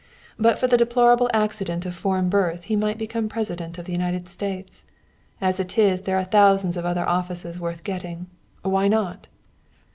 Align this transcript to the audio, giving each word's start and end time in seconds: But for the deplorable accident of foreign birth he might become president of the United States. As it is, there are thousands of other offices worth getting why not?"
But 0.39 0.57
for 0.57 0.65
the 0.65 0.79
deplorable 0.79 1.29
accident 1.31 1.85
of 1.85 1.95
foreign 1.95 2.27
birth 2.27 2.63
he 2.63 2.75
might 2.75 2.97
become 2.97 3.29
president 3.29 3.77
of 3.77 3.85
the 3.85 3.91
United 3.91 4.27
States. 4.27 4.83
As 5.39 5.59
it 5.59 5.77
is, 5.77 6.01
there 6.01 6.17
are 6.17 6.23
thousands 6.23 6.75
of 6.75 6.87
other 6.87 7.07
offices 7.07 7.59
worth 7.59 7.83
getting 7.83 8.25
why 8.63 8.87
not?" 8.87 9.27